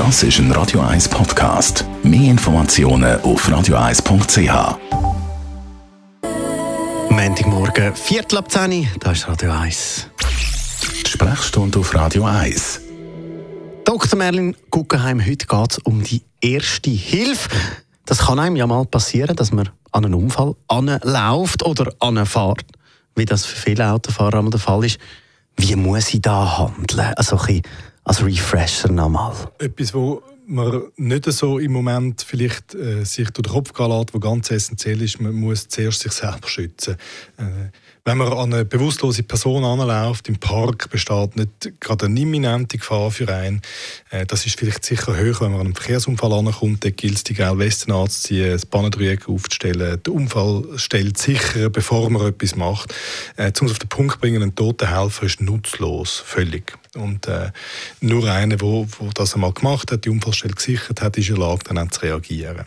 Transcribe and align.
Das 0.00 0.22
ist 0.22 0.38
ein 0.38 0.50
Radio 0.52 0.80
1 0.80 1.10
Podcast. 1.10 1.84
Mehr 2.02 2.30
Informationen 2.30 3.20
auf 3.20 3.46
radio1.ch. 3.46 4.78
Montagmorgen, 7.10 7.94
Viertel 7.94 8.38
ab 8.38 8.50
10 8.50 8.88
da 8.98 9.12
ist 9.12 9.28
Radio 9.28 9.52
1. 9.52 10.06
Die 11.04 11.10
Sprechstunde 11.10 11.80
auf 11.80 11.94
Radio 11.94 12.24
1. 12.24 12.80
Dr. 13.84 14.16
Merlin 14.18 14.56
Guggenheim, 14.70 15.20
heute 15.20 15.46
geht 15.46 15.72
es 15.72 15.78
um 15.80 16.02
die 16.02 16.22
erste 16.40 16.88
Hilfe. 16.88 17.50
Das 18.06 18.20
kann 18.20 18.38
einem 18.38 18.56
ja 18.56 18.66
mal 18.66 18.86
passieren, 18.86 19.36
dass 19.36 19.52
man 19.52 19.68
an 19.92 20.06
einen 20.06 20.14
Unfall 20.14 20.54
anläuft 20.68 21.62
oder 21.62 21.92
anfährt, 21.98 22.64
wie 23.16 23.26
das 23.26 23.44
für 23.44 23.56
viele 23.56 23.92
Autofahrer 23.92 24.38
einmal 24.38 24.50
der 24.50 24.60
Fall 24.60 24.82
ist. 24.82 24.98
Wie 25.58 25.76
muss 25.76 26.14
ich 26.14 26.22
da 26.22 26.56
handeln? 26.56 27.12
Also 27.16 27.36
ein 27.36 27.46
bisschen 27.46 27.62
als 28.04 28.24
Refresher 28.24 28.90
nochmal. 28.90 29.34
Etwas, 29.58 29.94
wo 29.94 30.22
man 30.50 30.82
nicht 30.96 31.24
so 31.32 31.58
im 31.58 31.72
Moment 31.72 32.22
vielleicht 32.26 32.74
äh, 32.74 33.04
sich 33.04 33.30
durch 33.30 33.46
den 33.46 33.52
Kopf 33.52 33.72
gehen 33.72 33.90
lässt, 33.90 34.12
was 34.12 34.20
ganz 34.20 34.50
essentiell 34.50 35.00
ist, 35.00 35.20
man 35.20 35.32
muss 35.32 35.68
zuerst 35.68 36.00
sich 36.00 36.12
selber 36.12 36.48
schützen. 36.48 36.96
Äh, 37.36 37.70
wenn 38.04 38.18
man 38.18 38.32
an 38.32 38.52
eine 38.52 38.64
bewusstlose 38.64 39.22
Person 39.22 39.64
anläuft, 39.64 40.28
im 40.28 40.36
Park 40.36 40.90
besteht 40.90 41.36
nicht 41.36 41.80
gerade 41.80 42.06
eine 42.06 42.18
imminente 42.18 42.78
Gefahr 42.78 43.12
für 43.12 43.32
einen. 43.32 43.62
Äh, 44.10 44.26
das 44.26 44.44
ist 44.44 44.58
vielleicht 44.58 44.84
sicher 44.84 45.16
höher, 45.16 45.40
wenn 45.40 45.52
man 45.52 45.60
an 45.60 45.66
einen 45.66 45.76
Verkehrsunfall 45.76 46.32
ankommt. 46.32 46.84
Dann 46.84 46.96
gilt 46.96 47.14
es, 47.14 47.24
die 47.24 47.34
gelbe 47.34 47.60
Westen 47.60 47.92
anzuziehen, 47.92 48.50
das 48.50 48.66
Bahnendreieck 48.66 49.28
aufzustellen, 49.28 50.02
den 50.02 50.12
Unfallstelle 50.12 51.12
sichern, 51.14 51.70
bevor 51.70 52.10
man 52.10 52.26
etwas 52.26 52.56
macht. 52.56 52.92
Äh, 53.36 53.52
um 53.60 53.66
es 53.66 53.72
auf 53.72 53.78
den 53.78 53.88
Punkt 53.88 54.14
zu 54.14 54.18
bringen, 54.18 54.42
ein 54.42 54.54
toter 54.56 54.90
Helfer 54.90 55.26
ist 55.26 55.40
nutzlos, 55.40 56.22
völlig. 56.26 56.79
Und 56.96 57.28
äh, 57.28 57.52
nur 58.00 58.28
einer, 58.30 58.56
der 58.56 58.86
das 59.14 59.34
einmal 59.34 59.52
gemacht 59.52 59.92
hat, 59.92 60.04
die 60.04 60.10
Unfallstelle 60.10 60.54
gesichert 60.54 61.00
hat, 61.02 61.16
ist 61.16 61.28
in 61.28 61.36
der 61.36 61.46
Lage, 61.46 61.64
dann 61.64 61.78
auch 61.78 61.90
zu 61.90 62.00
reagieren. 62.02 62.66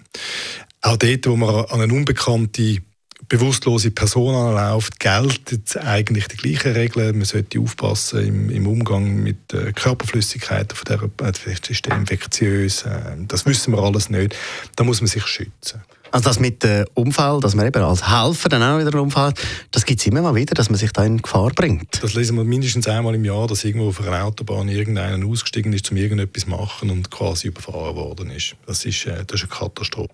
Auch 0.81 0.97
dort, 0.97 1.27
wo 1.27 1.35
man 1.35 1.65
an 1.65 1.81
eine 1.81 1.93
unbekannte 1.93 2.81
bewusstlose 3.29 3.91
Person 3.91 4.35
anläuft, 4.35 4.99
gelten 4.99 5.63
eigentlich 5.79 6.27
die 6.27 6.37
gleichen 6.37 6.73
Regeln. 6.73 7.17
Man 7.17 7.25
sollte 7.25 7.59
aufpassen 7.59 8.25
im, 8.25 8.49
im 8.49 8.67
Umgang 8.67 9.23
mit 9.23 9.53
äh, 9.53 9.71
Körperflüssigkeiten, 9.71 10.75
von 10.75 10.85
der, 10.85 11.27
äh, 11.27 11.33
vielleicht 11.33 11.69
ist 11.69 11.85
der 11.85 11.95
infektiös, 11.97 12.83
äh, 12.83 13.15
das 13.27 13.45
wissen 13.45 13.73
wir 13.73 13.81
alles 13.81 14.09
nicht. 14.09 14.35
Da 14.75 14.83
muss 14.83 15.01
man 15.01 15.07
sich 15.07 15.25
schützen. 15.25 15.81
Also 16.13 16.29
das 16.29 16.39
mit 16.39 16.61
dem 16.61 16.85
Unfall, 16.93 17.39
dass 17.39 17.55
man 17.55 17.65
eben 17.65 17.81
als 17.81 18.07
Helfer 18.07 18.47
dann 18.47 18.61
auch 18.61 18.77
wieder 18.77 18.93
einen 18.93 18.99
Unfall 18.99 19.29
hat, 19.29 19.39
das 19.71 19.83
gibt 19.83 19.99
es 19.99 20.05
immer 20.05 20.21
mal 20.21 20.35
wieder, 20.35 20.53
dass 20.53 20.69
man 20.69 20.77
sich 20.77 20.91
da 20.91 21.03
in 21.03 21.19
Gefahr 21.19 21.49
bringt. 21.49 22.03
Das 22.03 22.13
lesen 22.13 22.37
wir 22.37 22.43
mindestens 22.43 22.87
einmal 22.87 23.15
im 23.15 23.25
Jahr, 23.25 23.47
dass 23.47 23.63
irgendwo 23.63 23.87
auf 23.87 23.99
einer 23.99 24.23
Autobahn 24.23 24.69
irgendeiner 24.69 25.25
ausgestiegen 25.25 25.73
ist, 25.73 25.89
um 25.89 25.97
irgendetwas 25.97 26.43
zu 26.43 26.51
machen 26.51 26.91
und 26.91 27.09
quasi 27.09 27.47
überfahren 27.47 27.95
worden 27.95 28.29
ist. 28.29 28.55
Das 28.67 28.85
ist, 28.85 29.07
äh, 29.07 29.25
das 29.25 29.41
ist 29.41 29.49
eine 29.49 29.59
Katastrophe. 29.59 30.11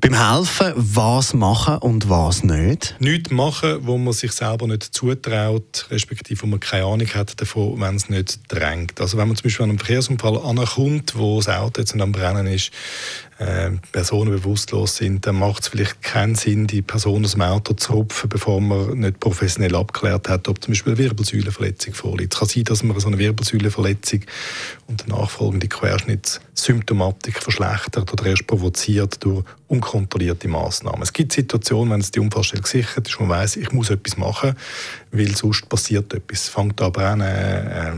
Beim 0.00 0.14
Helfen, 0.14 0.74
was 0.76 1.34
machen 1.34 1.78
und 1.78 2.08
was 2.08 2.44
nicht? 2.44 2.94
Nichts 3.00 3.32
machen, 3.32 3.78
wo 3.82 3.98
man 3.98 4.12
sich 4.12 4.30
selber 4.30 4.68
nicht 4.68 4.84
zutraut, 4.94 5.86
respektive 5.90 6.42
wo 6.42 6.46
man 6.46 6.60
keine 6.60 6.84
Ahnung 6.84 7.08
hat 7.08 7.40
davon, 7.40 7.80
wenn 7.80 7.96
es 7.96 8.08
nicht 8.08 8.40
drängt. 8.46 9.00
Also 9.00 9.18
wenn 9.18 9.26
man 9.26 9.36
zum 9.36 9.44
Beispiel 9.44 9.64
an 9.64 9.70
einem 9.70 9.78
Verkehrsunfall 9.80 10.38
ankommt, 10.38 11.18
wo 11.18 11.38
das 11.38 11.48
Auto 11.48 11.80
jetzt 11.80 12.00
am 12.00 12.12
Brennen 12.12 12.46
ist, 12.46 12.70
äh, 13.38 13.70
Personen 13.90 14.30
bewusstlos 14.30 14.96
sind, 14.96 15.26
dann 15.26 15.36
macht 15.36 15.62
es 15.62 15.68
vielleicht 15.68 16.00
keinen 16.00 16.36
Sinn, 16.36 16.68
die 16.68 16.82
Person 16.82 17.24
aus 17.24 17.32
dem 17.32 17.42
Auto 17.42 17.74
zu 17.74 17.92
rupfen, 17.92 18.28
bevor 18.28 18.60
man 18.60 19.00
nicht 19.00 19.18
professionell 19.18 19.74
abgeklärt 19.74 20.28
hat, 20.28 20.46
ob 20.46 20.62
zum 20.62 20.72
Beispiel 20.72 20.92
eine 20.92 21.02
Wirbelsäulenverletzung 21.02 21.94
vorliegt. 21.94 22.34
Es 22.34 22.38
kann 22.38 22.48
sein, 22.48 22.64
dass 22.64 22.82
man 22.84 22.98
so 23.00 23.08
eine 23.08 23.18
Wirbelsäulenverletzung 23.18 24.20
und 24.86 25.02
eine 25.02 25.14
nachfolgende 25.14 25.66
Querschnittssymptomatik 25.66 27.42
verschlechtert 27.42 28.12
oder 28.12 28.26
erst 28.26 28.46
provoziert 28.46 29.24
durch 29.24 29.44
unkontrollierte 29.68 30.48
Maßnahmen. 30.48 31.02
Es 31.02 31.12
gibt 31.12 31.32
Situationen, 31.32 31.92
wenn 31.92 32.00
es 32.00 32.10
die 32.10 32.20
Unfallstelle 32.20 32.62
gesichert 32.62 33.06
ist, 33.06 33.20
wo 33.20 33.24
man 33.24 33.38
weiß, 33.38 33.56
ich 33.56 33.70
muss 33.72 33.90
etwas 33.90 34.16
machen, 34.16 34.54
weil 35.12 35.36
sonst 35.36 35.68
passiert 35.68 36.12
etwas. 36.12 36.48
Fängt 36.48 36.80
an 36.80 36.92
brennen, 36.92 37.20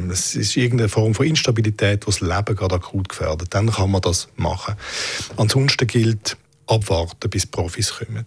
äh, 0.08 0.12
es 0.12 0.34
ist 0.34 0.56
irgendeine 0.56 0.88
Form 0.88 1.14
von 1.14 1.26
Instabilität, 1.26 2.02
die 2.02 2.06
das 2.06 2.20
Leben 2.20 2.56
gerade 2.56 2.74
akut 2.74 3.08
gefährdet. 3.08 3.54
Dann 3.54 3.70
kann 3.70 3.90
man 3.90 4.00
das 4.00 4.28
machen. 4.36 4.74
Ansonsten 5.36 5.86
gilt, 5.86 6.36
abwarten, 6.66 7.30
bis 7.30 7.46
Profis 7.46 7.94
kommen. 7.94 8.24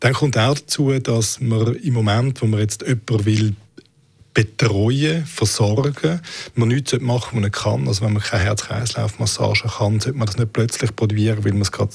Dann 0.00 0.12
kommt 0.12 0.36
auch 0.36 0.54
dazu, 0.54 0.98
dass 0.98 1.40
man 1.40 1.74
im 1.76 1.94
Moment, 1.94 2.40
wo 2.42 2.46
man 2.46 2.60
jetzt 2.60 2.82
jemanden 2.82 3.24
will 3.24 3.56
betreuen, 4.44 5.26
versorgen, 5.26 6.20
man 6.54 6.68
nichts 6.68 6.98
machen 7.00 7.28
was 7.32 7.40
man 7.42 7.52
kann. 7.52 7.88
Also 7.88 8.04
wenn 8.04 8.14
man 8.14 8.22
keine 8.22 8.44
Herz-Kreislauf-Massage 8.44 9.68
kann, 9.68 10.00
sollte 10.00 10.18
man 10.18 10.26
das 10.26 10.38
nicht 10.38 10.52
plötzlich 10.52 10.96
probieren, 10.96 11.44
weil 11.44 11.52
man 11.52 11.62
es 11.62 11.72
gerade 11.72 11.92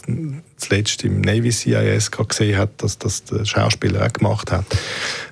zuletzt 0.58 1.04
im 1.04 1.22
Navy 1.22 1.52
CIS 1.52 2.12
gesehen 2.12 2.58
hat, 2.58 2.84
dass 2.84 3.00
das 3.00 3.24
der 3.24 3.46
Schauspieler 3.46 4.06
auch 4.06 4.14
gemacht 4.14 4.52
hat. 4.52 4.66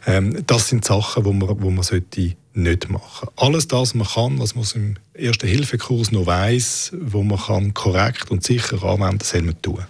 Ähm, 0.07 0.43
das 0.47 0.69
sind 0.69 0.85
Sachen, 0.85 1.25
wo 1.25 1.33
man, 1.33 1.61
wo 1.61 1.69
man 1.69 1.83
sollte 1.83 2.35
nicht 2.55 2.89
machen. 2.89 3.29
Alles 3.35 3.67
das, 3.67 3.79
was 3.79 3.93
man 3.95 4.07
kann, 4.07 4.39
was 4.39 4.55
man 4.55 4.65
im 4.75 4.95
Erste-Hilfe-Kurs 5.13 6.11
noch 6.11 6.25
weiss, 6.25 6.91
wo 6.99 7.23
man 7.23 7.39
kann 7.39 7.73
korrekt 7.73 8.31
und 8.31 8.43
sicher 8.43 8.83
anwenden, 8.83 9.23
soll 9.23 9.43
man 9.43 9.61
tun. 9.61 9.85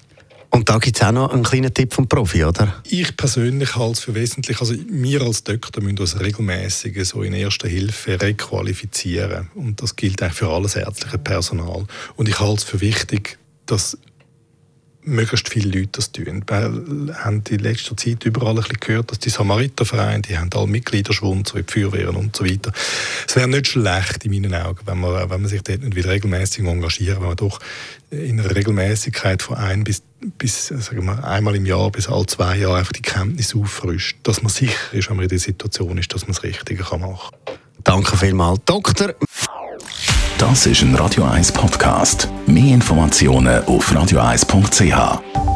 Und 0.54 0.70
da 0.70 0.78
gibt 0.78 0.98
es 0.98 1.04
auch 1.04 1.12
noch 1.12 1.34
einen 1.34 1.42
kleinen 1.42 1.74
Tipp 1.74 1.96
vom 1.96 2.08
Profi, 2.08 2.44
oder? 2.46 2.76
Ich 2.88 3.18
persönlich 3.18 3.76
halte 3.76 3.94
es 3.94 4.00
für 4.02 4.14
wesentlich, 4.14 4.62
also 4.62 4.76
wir 4.88 5.22
als 5.24 5.44
Doktor 5.44 5.82
müssen 5.82 5.98
uns 5.98 6.20
regelmäßig 6.20 7.04
so 7.08 7.24
in 7.24 7.34
Erster 7.34 7.68
Hilfe 7.68 8.22
requalifizieren. 8.22 9.50
Und 9.56 9.82
das 9.82 9.96
gilt 9.96 10.22
eigentlich 10.22 10.38
für 10.38 10.50
alles 10.50 10.76
ärztliche 10.76 11.18
Personal. 11.18 11.88
Und 12.16 12.30
ich 12.30 12.40
halte 12.40 12.58
es 12.58 12.64
für 12.66 12.82
wichtig, 12.82 13.40
dass 13.66 13.98
möglichst 15.06 15.50
viele 15.50 15.80
Leute 15.80 15.90
das 15.94 16.12
tun. 16.12 16.44
Wir 16.48 17.16
haben 17.24 17.44
in 17.50 17.60
letzter 17.60 17.98
Zeit 17.98 18.24
überall 18.24 18.52
ein 18.52 18.56
bisschen 18.58 18.80
gehört, 18.80 19.12
dass 19.12 19.20
die 19.20 19.30
Samaritervereine, 19.30 20.22
die 20.22 20.38
haben 20.38 20.50
alle 20.54 20.68
Mitgliederschwund, 20.68 21.48
so 21.48 21.58
wie 21.58 21.64
die 21.64 21.74
Feuerwehren 21.74 22.16
und 22.16 22.36
so 22.36 22.46
weiter. 22.46 22.72
Es 23.28 23.36
wäre 23.36 23.48
nicht 23.48 23.68
schlecht 23.68 24.26
in 24.26 24.32
meinen 24.32 24.54
Augen, 24.54 24.80
wenn 24.86 25.00
man, 25.00 25.30
wenn 25.30 25.42
man 25.42 25.50
sich 25.50 25.62
dort 25.64 25.82
nicht 25.82 25.96
wieder 25.96 26.10
regelmäßig 26.10 26.64
engagiert, 26.64 27.20
wenn 27.20 27.28
man 27.28 27.36
doch 27.36 27.60
in 28.12 28.40
einer 28.40 28.56
Regelmäßigkeit 28.56 29.42
von 29.42 29.58
ein 29.58 29.84
bis, 29.84 30.04
bis 30.38 30.68
sagen 30.68 31.06
wir, 31.06 31.24
einmal 31.24 31.56
im 31.56 31.66
Jahr 31.66 31.92
bis 31.92 32.08
alle 32.08 32.26
zwei 32.26 32.58
Jahre 32.58 32.78
einfach 32.78 32.92
die 32.92 33.02
Kenntnis 33.02 33.56
auffrischt, 33.56 34.18
dass 34.24 34.42
man 34.42 34.52
sicher 34.52 34.94
ist, 34.94 35.10
wenn 35.10 35.18
man 35.18 35.24
in 35.24 35.30
der 35.30 35.40
Situation 35.40 35.98
ist, 35.98 36.14
dass 36.14 36.24
man 36.24 36.34
das 36.34 36.44
Richtige 36.44 36.84
machen 36.84 37.30
kann. 37.46 37.56
Danke 37.84 38.18
vielmals, 38.18 38.60
Doktor. 38.66 39.14
Das 40.38 40.66
ist 40.66 40.82
ein 40.82 40.96
Radio 40.96 41.24
1 41.26 41.52
Podcast. 41.52 42.28
Mehr 42.48 42.74
Informationen 42.74 43.64
auf 43.66 43.92
radio1.ch. 43.92 45.53